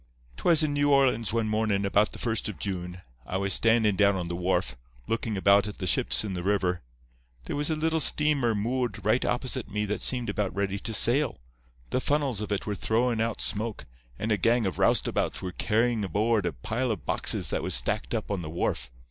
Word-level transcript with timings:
"'Twas 0.37 0.63
in 0.63 0.73
New 0.73 0.89
Orleans 0.91 1.31
one 1.31 1.47
morning 1.47 1.85
about 1.85 2.11
the 2.11 2.17
first 2.17 2.49
of 2.49 2.57
June; 2.57 3.03
I 3.23 3.37
was 3.37 3.53
standin' 3.53 3.95
down 3.95 4.15
on 4.15 4.29
the 4.29 4.35
wharf, 4.35 4.75
lookin' 5.05 5.37
about 5.37 5.67
at 5.67 5.77
the 5.77 5.85
ships 5.85 6.23
in 6.23 6.33
the 6.33 6.41
river. 6.41 6.81
There 7.45 7.55
was 7.55 7.69
a 7.69 7.75
little 7.75 7.99
steamer 7.99 8.55
moored 8.55 9.05
right 9.05 9.23
opposite 9.23 9.69
me 9.69 9.85
that 9.85 10.01
seemed 10.01 10.27
about 10.27 10.55
ready 10.55 10.79
to 10.79 10.93
sail. 10.95 11.39
The 11.91 12.01
funnels 12.01 12.41
of 12.41 12.51
it 12.51 12.65
were 12.65 12.73
throwin' 12.73 13.21
out 13.21 13.41
smoke, 13.41 13.85
and 14.17 14.31
a 14.31 14.37
gang 14.37 14.65
of 14.65 14.79
roustabouts 14.79 15.43
were 15.43 15.51
carryin' 15.51 16.03
aboard 16.03 16.47
a 16.47 16.53
pile 16.53 16.89
of 16.89 17.05
boxes 17.05 17.51
that 17.51 17.61
was 17.61 17.75
stacked 17.75 18.15
up 18.15 18.31
on 18.31 18.41
the 18.41 18.49
wharf. 18.49 18.89